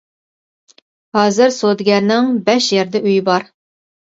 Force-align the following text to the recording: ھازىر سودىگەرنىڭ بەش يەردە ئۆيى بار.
ھازىر 1.17 1.53
سودىگەرنىڭ 1.57 2.33
بەش 2.49 2.71
يەردە 2.79 3.03
ئۆيى 3.05 3.25
بار. 3.29 3.47